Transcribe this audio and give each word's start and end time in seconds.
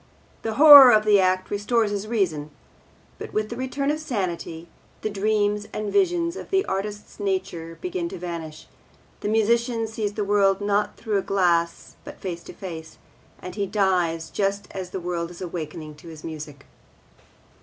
The 0.41 0.55
horror 0.55 0.91
of 0.91 1.05
the 1.05 1.19
act 1.19 1.51
restores 1.51 1.91
his 1.91 2.07
reason; 2.07 2.49
but, 3.19 3.33
with 3.33 3.49
the 3.49 3.55
return 3.55 3.91
of 3.91 3.99
sanity, 3.99 4.67
the 5.03 5.11
dreams 5.11 5.67
and 5.71 5.93
visions 5.93 6.35
of 6.35 6.49
the 6.49 6.65
artist's 6.65 7.19
nature 7.19 7.77
begin 7.81 8.09
to 8.09 8.17
vanish; 8.17 8.65
the 9.19 9.27
musician 9.29 9.85
sees 9.85 10.13
the 10.13 10.23
world 10.23 10.59
not 10.59 10.97
through 10.97 11.19
a 11.19 11.21
glass 11.21 11.97
but 12.03 12.19
face 12.19 12.41
to 12.45 12.53
face, 12.53 12.97
and 13.43 13.53
he 13.53 13.67
dies 13.67 14.31
just 14.31 14.67
as 14.71 14.89
the 14.89 14.99
world 14.99 15.29
is 15.29 15.39
awakening 15.39 15.93
to 15.97 16.07
his 16.07 16.23
music. 16.23 16.65